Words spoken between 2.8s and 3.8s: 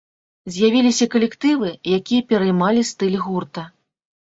стыль гурта.